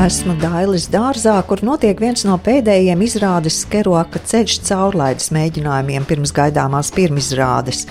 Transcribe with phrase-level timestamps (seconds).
[0.00, 6.88] Esmu Dailis dārzā, kur notiek viens no pēdējiem izrādes Keroka ceļš caurlaides mēģinājumiem pirms gaidāmās
[6.96, 7.82] pirmizrādes.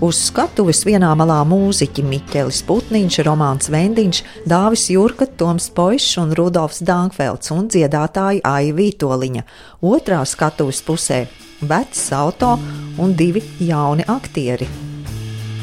[0.00, 6.80] Uz skatuves vienā malā mūziķi Miķelis Putniņš, Romāns Vendiņš, Dāvis Jurka, Toms Poišs un Rudolfs
[6.80, 9.44] Dankfelds un dziedātāja Aija Vītoliņa.
[9.84, 11.26] Otrā skatuves pusē-
[11.74, 12.56] vecs auto
[12.96, 14.68] un divi jauni aktieri.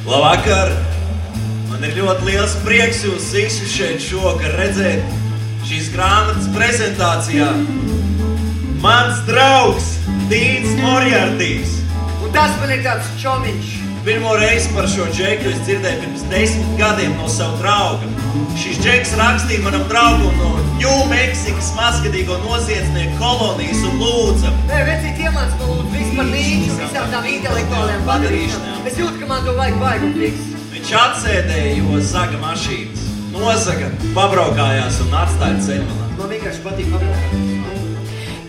[0.05, 0.77] Labvakar!
[1.71, 5.26] Man ir ļoti liels prieks jūs visus šeit šovakar redzēt
[5.67, 7.47] šīs grāmatas prezentācijā.
[8.79, 9.97] Mans draugs
[10.31, 11.73] Dīns Morjārtīs.
[12.23, 13.73] Un tas man ir tāds čomiņš.
[14.07, 18.07] Pirmo reizi par šo džeku es dzirdēju pirms desmit gadiem no sava drauga.
[18.57, 24.53] Šis džeks rakstīja manam draugam no Ņūmeksikas mazgadīgo noziedznieku kolonijas un lūdza.
[24.69, 28.79] Nē, vecīt iemāc man lūdzu visu par un visām tām intelektuālajām padarīšanām.
[28.87, 30.47] Es jūtu, ka man to vajag vajag un fiks.
[30.77, 33.06] Viņš atsēdēja, jo zaga mašīnas.
[33.37, 36.07] Nozaga, pabraukājās un atstāja ceļmalā.
[36.17, 37.57] Man vienkārši patīk pabraukāt.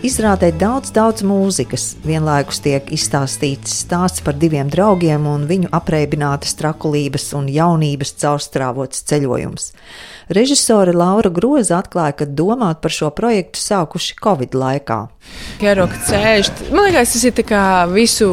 [0.09, 1.89] Izrādē daudz, daudz mūzikas.
[2.07, 9.73] Vienlaikus tiek izstāstīts stāsts par diviem draugiem un viņu apreibinātas trakulības un jaunības caurstrāvots ceļojums.
[10.29, 14.99] Režisore Laura Groza atklāja, ka domāt par šo projektu sākuši Covid laikā.
[15.59, 16.49] Keroka ceļš.
[16.71, 17.33] Man liekas, tas ir
[17.91, 18.27] visu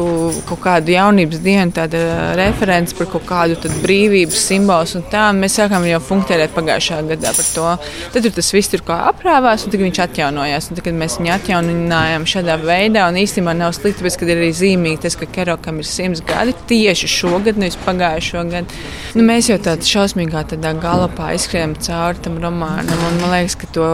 [0.47, 1.99] kaut kādu jaunības dienu, tāda
[2.39, 5.01] referents par kaut kādu brīvības simbolu.
[5.37, 7.65] Mēs sākām jau funkcionēt pagājušā gadā par to.
[8.13, 10.69] Tad tas viss tur kā aprāvās, un tagad viņš atjaunojās.
[10.69, 13.07] Un tagad mēs viņu atjauninājām šādā veidā.
[13.11, 17.11] Un īstenībā nav slikti, ka ir arī zīmīgi tas, ka Kerokam ir simts gadi tieši
[17.17, 18.81] šogad, nevis pagājušo gadu.
[19.17, 22.99] Nu, mēs jau tādā šausmīgā tādā galopā izskrējām cauri tam romānam.
[23.07, 23.87] Un man liekas, ka to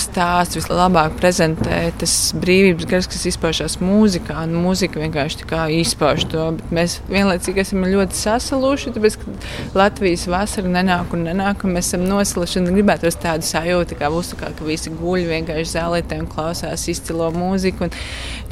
[0.00, 4.36] stāstu vislabāk prezentē tas brīvības gars, kas izpaužās mūzikā.
[4.46, 5.48] Un mūzika vienkārši
[5.80, 6.46] izpauž to.
[6.58, 9.34] Bet mēs vienlaicīgi esam ļoti sasaluši, tāpēc, ka
[9.76, 14.34] Latvijas vasara nenāk un nenāk, un mēs esam nosališi un gribētu tādu sajūtu, kā būs,
[14.40, 17.94] kā, ka visi guļ vienkārši zālītē un klausās izcilo mūziku un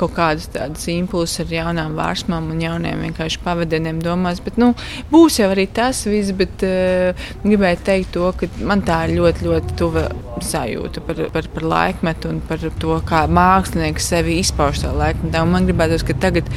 [0.00, 4.43] kaut kādus tādus impulsus ar jaunām vārsmām un jauniem vienkārši pavadieniem domās.
[4.44, 4.72] Bet, nu,
[5.12, 9.47] būs jau arī tas viss, bet uh, gribēju teikt to, ka man tā ir ļoti,
[9.48, 10.04] ļoti tuva
[10.43, 15.43] sajūta par, par, par laikmetu un par to, kā mākslinieks sevi izpauž savā laikmetā.
[15.44, 16.48] Un man gribētos, ka tagad,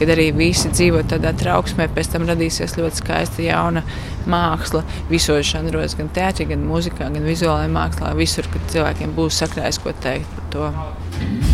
[0.00, 3.84] kad arī visi dzīvo tādā trauksmē, pēc tam radīsies ļoti skaista jauna
[4.30, 8.14] māksla visos žanros, gan teātrī, gan mūzikā, gan vizuālajā mākslā.
[8.18, 11.53] Visur, kad cilvēkiem būs sakrājis ko teikt par to.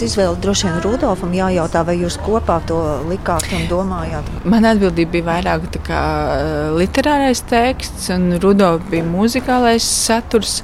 [0.00, 2.78] Mūzikas izvēli droši vien Rudolfam jājautā, vai jūs kopā to
[3.10, 4.24] likāt un domājāt?
[4.48, 6.00] Man atbildība bija vairāk kā
[6.72, 10.62] literārais teksts, un Rudolfs bija muzikālais saturs.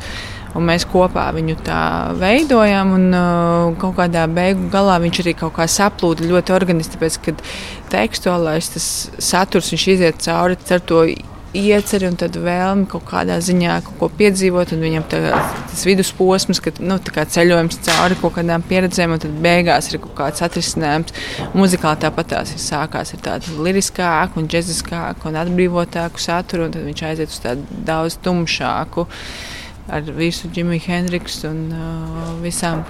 [0.56, 5.66] Mēs kopā viņu tā veidojam, un uh, kaut kādā beigu galā viņš arī kaut kā
[5.68, 7.34] saplūda ļoti organiski, tāpēc, ka
[7.92, 8.70] tekstuālais
[9.20, 11.04] saturs viņš iziet cauri ar to
[11.56, 14.74] ieceri un vēlmi kaut kādā ziņā kaut ko piedzīvot.
[14.76, 15.20] Viņam tā,
[15.70, 20.44] tas vidusposms, kad nu, ceļojums cauri kaut kādām pieredzēm, un tad beigās ir kaut kāds
[20.46, 21.16] atrisinājums.
[21.56, 26.86] Muzikāli tāpat tās ir sākās ar tādu liriskāku, un džeziskāku un atbrīvotāku saturu, un tad
[26.88, 29.08] viņš aiziet uz tādu daudz tumšāku
[29.96, 32.82] ar visu Džimiju Hendriksu un uh, visām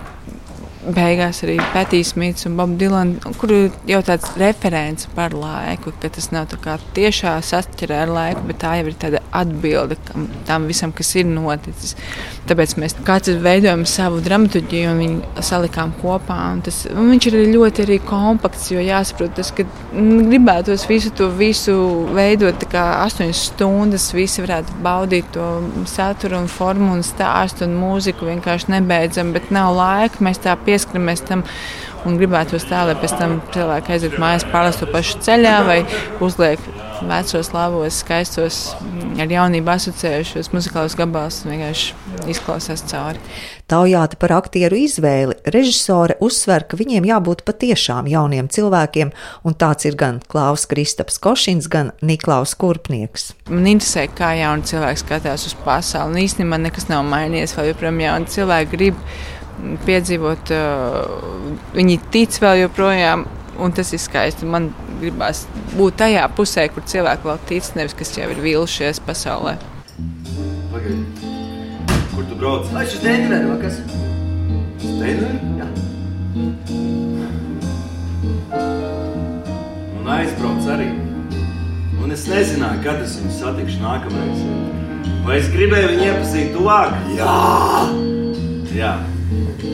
[0.94, 6.10] beigās arī Pētīs Mīts un Bob Dylan, kur ir jau tāds referents par laiku, ka
[6.12, 6.52] tas nav
[6.96, 9.98] tiešā sastrē ar laiku, bet tā jau ir tāda atbilde
[10.46, 11.96] tam visam, kas ir noticis.
[12.46, 16.36] Tāpēc mēs katrs veidojam savu dramaturgiju un viņu salikām kopā.
[16.54, 19.66] Un tas, un viņš ir ļoti arī kompakts, jo jāsaprot, tas, ka
[19.96, 21.74] gribētos visu to visu
[22.14, 25.48] veidot kā astoņas stundas, visi varētu baudīt to
[25.90, 30.22] saturu un formu un stāstu un mūziku vienkārši nebeidzam, bet nav laika.
[30.22, 31.42] Mēs tā pie pieskaramies tam
[32.06, 35.80] un gribētu tā, lai pēc tam cilvēki aiziet mājās, pārlast to pašu ceļā vai
[36.22, 36.62] uzliek
[37.04, 38.60] vecos, labos, skaistos,
[39.20, 43.20] ar jaunību asociējušos muzikālos gabalus un vienkārši izklausās cauri.
[43.68, 49.10] Taujāta par aktieru izvēli, režisore uzsver, ka viņiem jābūt patiešām jauniem cilvēkiem,
[49.44, 53.32] un tāds ir gan Klaus Kristaps Košins, gan Niklaus Kurpnieks.
[53.50, 58.04] Man interesē, kā jauni cilvēki skatās uz pasauli, un īstenībā nekas nav mainījies, vai joprojām
[58.06, 59.02] jauni cilvēki grib
[59.86, 60.52] piedzīvot,
[61.76, 63.24] viņi tic vēl joprojām,
[63.62, 64.48] un tas ir skaisti.
[64.48, 64.70] Man
[65.00, 65.44] gribās
[65.76, 69.56] būt tajā pusē, kur cilvēki vēl tic, nevis kas jau ir vilšies pasaulē.
[70.72, 71.24] Pagaid.
[72.14, 72.68] Kur tu brauc?
[72.72, 73.80] Vai šis Denveru kas?
[75.00, 75.34] Denver?
[75.60, 75.68] Jā.
[79.96, 80.92] Un aizbrauc arī.
[82.04, 84.46] Un es nezināju, kad es viņu satikšu nākamreiz.
[85.26, 86.96] Vai es gribēju viņu iepazīt tuvāk?
[87.16, 87.36] Jā!
[88.76, 88.94] Jā.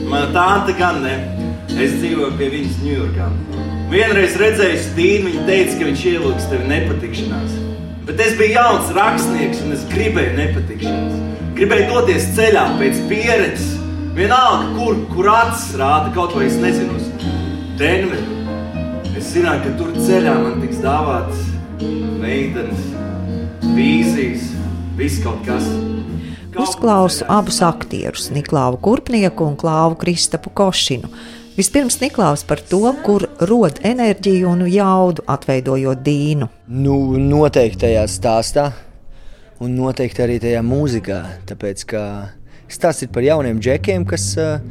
[0.09, 1.15] Mana tante gan ne.
[1.73, 3.29] Es dzīvoju pie viņas Ņujorkā.
[3.93, 7.55] Vienreiz redzēju Stīnu, viņa teica, ka viņš ielūgs tevi nepatikšanās.
[8.07, 11.21] Bet es biju jauns rakstnieks un es gribēju nepatikšanās.
[11.57, 13.71] Gribēju doties ceļā pēc pieredzes.
[14.13, 16.99] Vienalga, kur, kur acis rāda kaut vai es nezinu
[17.79, 18.33] Denveru.
[19.17, 21.39] Es zināju, ka tur ceļā man tiks dāvāts
[22.21, 22.83] meitenes,
[23.73, 24.51] vīzijas,
[24.99, 25.65] viss kaut kas.
[26.53, 31.09] Uzklausu abus aktierus, Niklāvu Kurpnieku un Klāvu Kristapu Košinu.
[31.57, 36.49] Vispirms Niklaus par to, kur rod enerģiju un jaudu, atveidojot dīnu.
[36.69, 38.67] Nu, noteikti tajā stāstā,
[39.65, 41.19] un noteikti arī tajā mūzikā.
[41.49, 42.03] Tāpēc, ka
[42.69, 44.61] stāsts ir par jauniem džekiem, kas uh,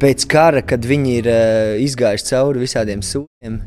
[0.00, 3.60] pēc kara, kad viņi ir uh, izgājuši cauri visādiem sūdiem,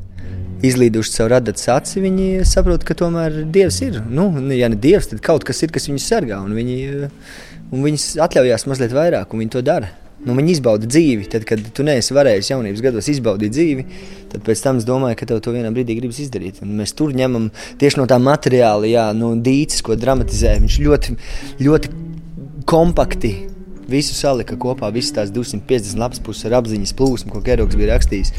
[0.64, 4.00] izlīduši caur radatas aci, viņi saprot, ka tomēr Dievs ir.
[4.10, 7.36] Nu, ja ne Dievs, tad kaut kas ir, kas viņus sargā, un viņi, uh,
[7.74, 9.92] un viņus atļaujās mazliet vairāk, un viņi to dara.
[10.24, 11.28] Nu, viņi izbauda dzīvi.
[11.32, 13.84] Tad, kad tu neesi varējis jaunības gados izbaudīt dzīvi,
[14.32, 16.62] tad pēc tam es domāju, ka tev to vienā brīdī gribas izdarīt.
[16.64, 17.50] Un mēs tur ņemam
[17.82, 20.56] tieši no tā materiāla, jā, no dīces, ko dramatizē.
[20.64, 21.18] Viņš ļoti,
[21.68, 21.92] ļoti
[22.70, 23.34] kompakti
[23.90, 28.34] visu salika kopā, visas tās 250 lapas puses ar apziņas plūsmu, ko Gerogs bija rakstījis.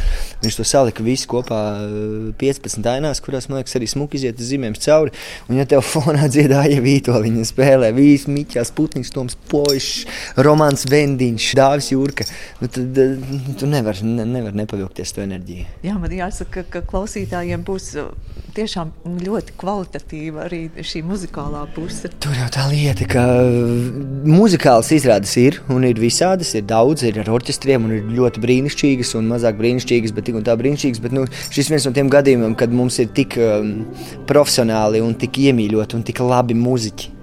[0.44, 4.50] Viņš to salika visu kopā eh, 15 ainās, kurās, man liekas, arī smuki iziet uz
[4.52, 5.14] zīmēm cauri.
[5.48, 10.04] Un, ja tev fonā dziedāja Vītoliņa spēlē, vīs Miķās, Putniņš, Toms Pošs,
[10.44, 12.28] Romans Vendiņš, Dāvis Jurka,
[12.62, 13.28] nu, tad eh,
[13.60, 15.68] tu nevar, ne, nevar nepavilkties to enerģiju.
[15.86, 18.12] Jā, man jāsaka, ka klausītājiem būs uh,
[18.54, 18.90] tiešām
[19.24, 22.10] ļoti kvalitatīva arī šī muzikālā puse.
[22.22, 23.24] Tur jau tā lieta, ka
[24.28, 29.14] muzikāls izrādes ir un ir visādas, ir daudz, ir ar orķestriem un ir ļoti brīnišķīgas
[29.20, 31.02] un mazāk brīnišķīgas, bet tik un tā brīnišķīgas.
[31.04, 33.74] Bet nu, šis viens no tiem gadījumiem, kad mums ir tik um,
[34.28, 37.13] profesionāli un tik iemīļoti un tik labi muziķi.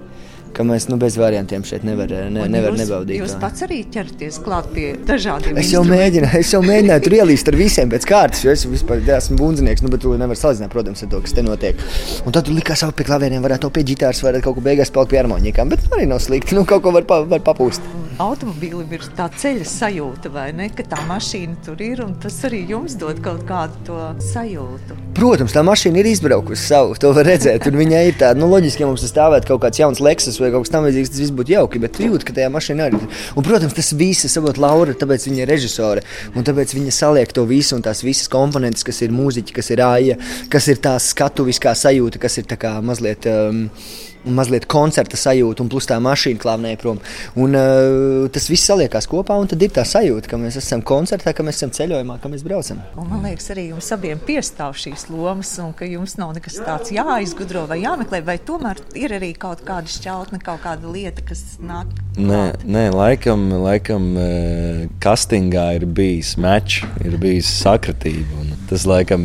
[0.56, 3.21] Ka mēs nu, bez variantiem šeit nevaram ne, nevar jūs, nebaudīt.
[3.21, 7.51] Jūs pats arī ķerties klāt pie dažādiem Es jau mēģināju, es jau mēģināju tur ielīst
[7.51, 9.86] ar visiem pēc kārtas, jo es vispār esmu bundzinieks.
[9.86, 11.80] Nu, bet to nevar salīdzināt, protams, ar to, kas te notiek.
[12.27, 15.15] Un tad likās, ka pie klaviešiem varētu to pie ģitāras, varētu kaut ko beigās palikt
[15.15, 15.71] pie harmonikām.
[15.71, 16.57] Bet arī nav slikti.
[16.57, 17.88] Nu, kaut ko var, pa, var papūst.
[18.19, 20.67] Automobīlim ir tā ceļa sajūta, vai ne?
[20.75, 23.99] Ka tā mašīna tur ir un tas arī jums dod kaut kādu to
[24.31, 24.97] sajūtu.
[25.15, 26.97] Protams, tā mašīna ir izbraukusi savu.
[27.01, 27.63] To var redzēt.
[27.63, 30.51] Tur viņai ir tāda, nu, loģiski, ja mums tas stāvētu kaut kāds jauns Lexus vai
[30.53, 31.81] kaut kas tamlīdzīgs, tas viss būtu jauki.
[31.83, 33.23] Bet tu jūti, ka tajā mašīnā arī ir.
[33.35, 36.05] Un, protams, tas viss ir savot Laura, tāpēc viņa ir režisore.
[36.35, 39.83] Un tāpēc viņa saliek to visu un tās visas komponentes, kas ir mūziķi, kas ir
[39.87, 40.19] āja,
[40.51, 43.29] kas ir tā skatuviskā sajūta, kas ir tā kā mazliet.
[43.29, 43.67] Um,
[44.21, 47.00] Mazliet koncerta sajūta, un plus tā mašīna klāvnēja prom.
[47.41, 51.34] Un, uh, tas viss saliekās kopā, un tad ir tā sajūta, ka mēs esam koncertā,
[51.34, 52.84] ka mēs esam ceļojumā, ka mēs braucam.
[53.01, 56.93] Un man liekas, arī jums abiem piestāv šīs lomas, un ka jums nav nekas tāds
[56.93, 61.89] jāizgudro vai jāmeklē, vai tomēr ir arī kaut kāda šķautne, kaut kāda lieta, kas nāk.
[62.22, 68.41] Nē, nē laikam, laikam eh, castingā ir bijis mečs, ir bijis sakritība.
[68.43, 69.24] un Tas laikam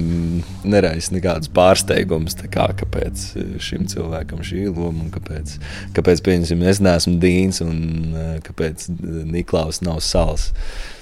[0.67, 3.21] neraisa nekādus pārsteigumus, kā, kāpēc
[3.63, 5.57] šim cilvēkam šī loma un kāpēc,
[5.97, 7.81] kāpēc pieņemsim, es neesmu Dīns un
[8.13, 8.89] eh, kāpēc
[9.31, 10.51] Niklaus nav sals.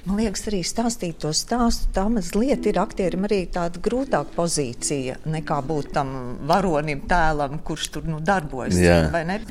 [0.04, 1.88] Man liekas, arī stāstīt to stāstu.
[1.96, 6.10] Tā mazliet ir aktierim arī tāda grūtāka pozīcija nekā būt tam
[6.48, 8.76] varonim, tēlam, kurš tur nu, darbojas.
[8.76, 8.98] Jā.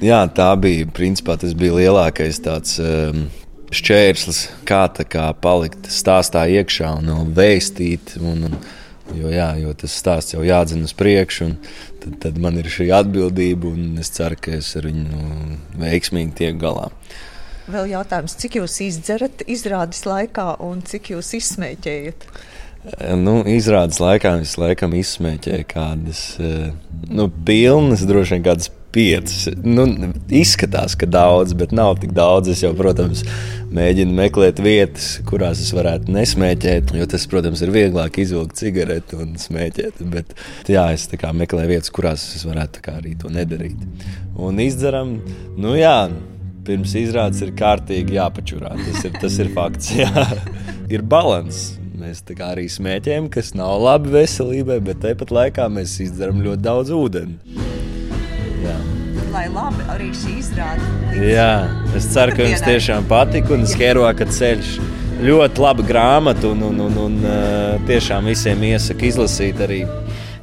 [0.03, 2.77] Jā, tā bija principā tas bija lielākais tāds.
[2.81, 3.25] Um,
[3.73, 8.11] Šķērslis, kā, tā kā palikt stāstā iekšā un vēl vēstīt.
[8.21, 8.57] Un, un,
[9.17, 11.57] jo, jā, jo tas stāsts jau jādzina uz priekšu, un
[12.03, 16.35] tad, tad man ir šī atbildība, un es ceru, ka es ar viņu nu, veiksmīgi
[16.41, 16.89] tieku galā.
[17.71, 22.27] Vēl jautājums, cik jūs izdzerat izrādes laikā un cik jūs izsmēķējat?
[23.15, 26.73] Nu, izrādes laikā es laikam izsmēķēju kādas eh,
[27.07, 29.47] nu, pilnas, droši vien kādas piecas.
[29.65, 29.85] Nu,
[30.33, 32.51] izskatās, ka daudz, bet nav tik daudz.
[32.53, 33.23] Es jau, protams,
[33.73, 36.93] mēģinu meklēt vietas, kurās es varētu nesmēķēt.
[36.97, 40.03] Jo tas, protams, ir vieglāk izvilkt cigareti un smēķēt.
[40.13, 40.35] Bet
[40.71, 43.79] jā, es meklēju vietas, kurās es varētu arī to nedarīt.
[44.37, 45.17] Un izdzeram,
[45.57, 46.09] nu jā.
[46.63, 48.75] pirms izrādes ir kārtīgi jāpačurā.
[48.85, 49.93] Tas ir, tas ir fakts.
[49.99, 50.27] Jā.
[50.93, 51.79] Ir balans.
[51.97, 57.72] Mēs arī smēķējam, kas nav labi veselībai, bet tāpat laikā mēs izdzeram ļoti daudz ūdeni.
[58.63, 58.75] Jā.
[59.33, 60.89] Lai labi arī šī izrāde.
[61.19, 61.51] Jā,
[61.97, 64.75] es ceru, ka jums tiešām patika un skēroja ceļš.
[65.23, 67.17] Ļoti laba grāmata un, un, un, un
[67.87, 69.83] tiešām visiem iesaku izlasīt arī.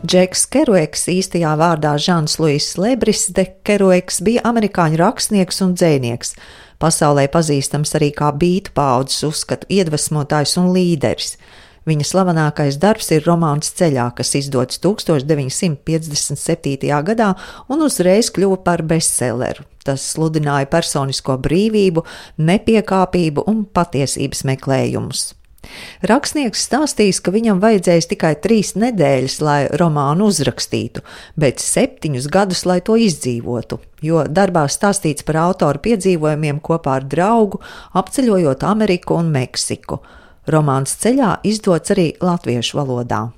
[0.00, 6.33] Džeks Kerueks, īstajā vārdā Žants Luis Lebris de Kerueks, bija amerikāņu rakstnieks un dzēnieks.
[6.81, 11.35] Pasaulē pazīstams arī kā bītu paudzes uzskatu iedvesmotājs un līderis.
[11.89, 17.01] Viņa slavenākais darbs ir romāns Ceļā, kas izdots 1957.
[17.09, 17.31] gadā
[17.73, 19.63] un uzreiz kļuva par bestselleru.
[19.85, 22.05] Tas sludināja personisko brīvību,
[22.37, 25.41] nepiekāpību un patiesības meklējumus.
[26.09, 31.03] Rakstnieks stāstīs, ka viņam vajadzēs tikai trīs nedēļas, lai romānu uzrakstītu,
[31.41, 37.61] bet septiņus gadus, lai to izdzīvotu, jo darbā stāstīts par autora piedzīvojumiem kopā ar draugu,
[38.01, 40.01] apceļojot Ameriku un Meksiku.
[40.49, 43.29] Romāns ceļā izdots arī latviešu valodā.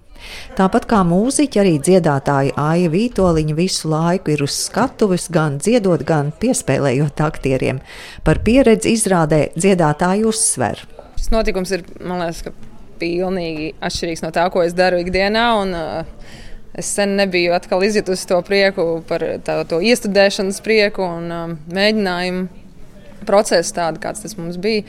[0.55, 6.31] Tāpat kā mūziķi, arī dziedātāji Aija Vītoliņa visu laiku ir uz skatuves, gan dziedot, gan
[6.39, 7.83] piespēlējot aktieriem.
[8.23, 10.85] Par pieredzi izrādē dziedātāji uzsver
[11.23, 12.51] šis notikums ir, man liekas,
[12.99, 15.51] pilnīgi atšķirīgs no tā, ko es daru ikdienā.
[15.63, 16.41] Un, uh,
[16.73, 23.27] Es sen nebiju atkal izjutusi to prieku par tā, to iestudēšanas prieku un um, mēģinājumu
[23.29, 24.87] procesu tādu, kāds tas mums bija.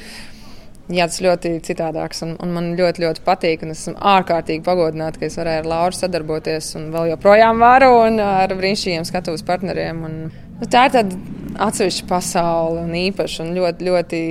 [0.91, 3.61] Jā, tas ļoti citādāks un, un man ļoti, ļoti patīk.
[3.71, 8.51] Es esmu ārkārtīgi pagodināta, ka es varēju ar Lauru sadarboties un vēl joprojām varu ar
[8.59, 10.01] brīnišķīgiem skatuves partneriem.
[10.03, 10.17] Un,
[10.59, 11.21] nu, tā ir tāda
[11.69, 14.21] atsevišķa pasaule un īpaša un ļoti, ļoti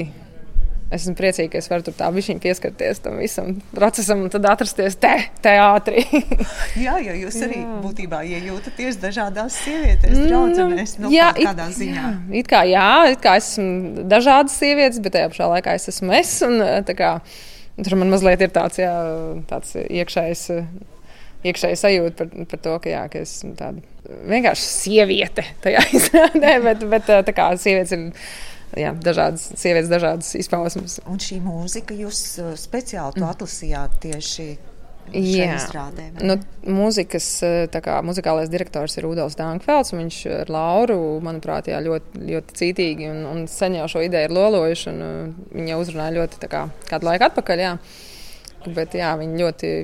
[0.93, 4.97] esmu priecīga, ka es varu tur tā bišķiņ pieskarties tam visam procesam un tad atrasties
[5.01, 5.13] te,
[5.45, 6.05] teātrī.
[6.87, 7.79] jā, jo jūs arī jā.
[7.85, 12.05] būtībā iejūtaties dažādās sievietēs, nu, draudzenēs, nu, jā, kādā it, ziņā.
[12.05, 16.17] Jā, it kā jā, it kā esmu dažādas sievietes, bet tajā pašā laikā es esmu
[16.19, 16.35] es.
[16.47, 17.13] Un, tā kā,
[17.81, 18.95] tur man mazliet ir tāds, jā,
[19.51, 20.49] tāds iekšējs.
[21.43, 23.81] Iekšēji sajūta par, par to, ka, jā, ka esmu tāda
[24.31, 28.11] vienkārši sieviete tajā izrādē, bet, bet tā kā sievietes ir
[28.79, 30.99] jā, dažādas sievietes, dažādas izpausmes.
[31.09, 34.51] Un šī mūzika jūs uh, speciāli to atlasījāt tieši.
[35.13, 39.91] Jā, izrādē, nu, mūzikas, uh, kā, muzikālais direktors ir Rudolf Dankfelds.
[39.97, 44.37] Viņš ar Lauru, manuprāt, jā, ļoti, ļoti cītīgi un, un sen jau šo ideju ir
[44.37, 44.95] lolojuši.
[44.95, 47.65] Uh, viņa uzrunāja ļoti kā, kādu laiku atpakaļ.
[47.67, 47.75] Jā.
[48.79, 49.75] Bet jā, viņi ļoti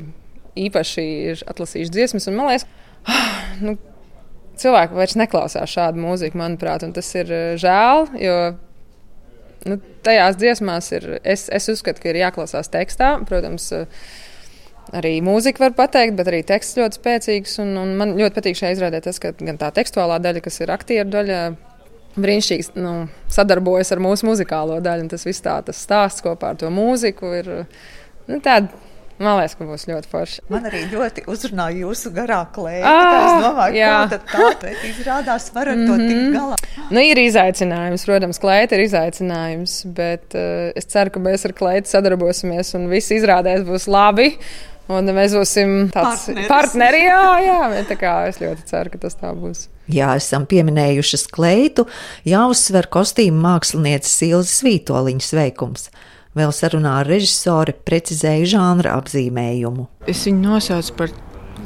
[0.68, 2.30] īpaši ir atlasījuši dziesmas.
[2.30, 2.68] Man liekas,
[3.66, 3.74] nu,
[4.58, 7.30] cilvēki vairs neklausās šādu mūziku, manuprāt, un tas ir
[7.60, 8.38] žēl, jo
[9.66, 11.06] nu, tajās dziesmās ir.
[11.24, 13.14] Es, es uzskatu, ka ir jāklausās tekstā.
[13.28, 13.70] Protams,
[14.96, 17.58] arī mūzika var pateikt, bet arī teksts ļoti spēcīgs.
[17.64, 20.74] Un, un man ļoti patīk šajā izrādē tas, ka gan tā tekstuālā daļa, kas ir
[20.74, 21.40] aktieru daļa,
[22.18, 22.94] brīnišķīgi nu,
[23.32, 25.08] sadarbojas ar mūsu muzikālo daļu.
[25.14, 27.54] Tas viss tā, tas stāsts kopā ar to mūziku ir
[28.28, 28.86] nu, tāds
[29.18, 30.42] Man liekas, ka būs ļoti forši.
[30.52, 32.84] Man arī ļoti uzrunāja jūsu garā klēja.
[32.86, 35.88] Ah, es domāju, ka tā izrādās, var ar mm -hmm.
[35.88, 36.36] to tikt mhm.
[36.36, 36.56] galā.
[36.88, 41.90] Nu, ir izaicinājums, protams, klēta ir izaicinājums, bet uh, es ceru, ka mēs ar klētu
[41.90, 44.32] sadarbosimies un viss izrādēs būs labi.
[44.88, 47.02] Un mēs būsim tāds partneri.
[47.04, 49.66] Jā, jā, tā kā es ļoti ceru, ka tas tā būs.
[49.92, 51.84] Jā, esam pieminējuši kleitu,
[52.24, 55.90] jāuzsver kostīmu mākslinieces Ilzas Vītoliņas veikums.
[56.38, 59.90] Vēl sarunā ar režisoru precizēju žanra apzīmējumu.
[60.08, 61.12] Es viņu nosaucu par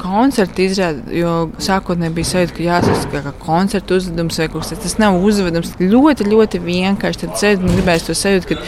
[0.00, 4.86] koncerta izrādi, jo sākotnēji bija sajūta, ka jāsaka, ka koncerta uzdevums vai kaut kas tāds.
[4.86, 5.74] Tas nav uzvedums.
[5.80, 7.22] Ļoti, ļoti vienkārši.
[7.24, 8.60] Tad sēž un gribēs to sajūtu, ka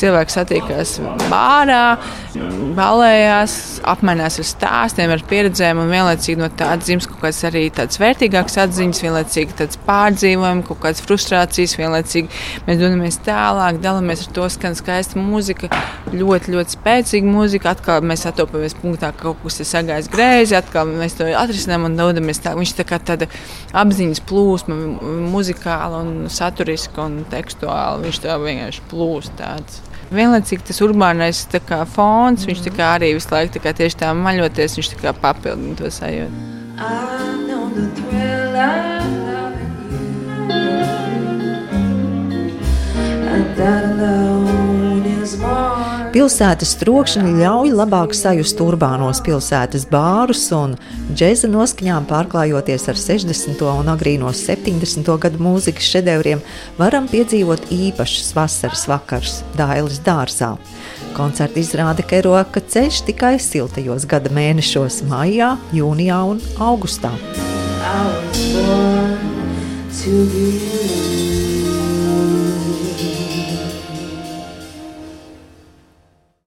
[0.00, 0.92] cilvēks satiekās
[1.30, 1.98] bārā,
[2.76, 3.54] balējās,
[3.90, 8.58] apmainās ar stāstiem, ar pieredzēm un vienlaicīgi no tādas dzims kaut kādas arī tādas vērtīgākas
[8.64, 14.78] atziņas, vienlaicīgi tāds pārdzīvojumi, kaut kādas frustrācijas, vienlaicīgi mēs dodamies tālāk, dalāmies ar to skan
[14.78, 15.70] skaista mūzika,
[16.14, 17.74] ļoti, ļoti spēcīga mūzika.
[17.74, 21.98] Atkal mēs atopamies punktā, ka kaut kas ir sagājis greizi atkal mēs to atrisinām un
[21.98, 22.54] dodamies tā.
[22.54, 23.26] Viņš tā kā tāda
[23.74, 24.76] apziņas plūsma,
[25.32, 27.98] muzikāla un saturiska un tekstuāla.
[28.04, 29.82] Viņš tā vienkārši plūst tāds.
[30.10, 34.78] Vienlaicīgi tas urbānais kā, fons, viņš tā kā arī visu laiku tā tieši tā maļoties,
[34.78, 36.48] viņš tā kā papildina to sajūtu.
[43.60, 44.39] That alone is more.
[46.10, 50.72] Pilsētas trokšņi ļauj labāk sajust urbānos pilsētas bārus un
[51.14, 53.62] džēza noskaņām pārklājoties ar 60.
[53.70, 55.06] un agrīno 70.
[55.22, 56.42] gadu mūzikas šedevriem,
[56.80, 60.56] varam piedzīvot īpašus vasaras vakars Dailes dārzā.
[61.14, 67.14] Koncerta izrāde Keroka ceļš tikai siltajos gada mēnešos- maijā, jūnijā un augustā.
[67.86, 69.18] I was born
[70.02, 71.29] to be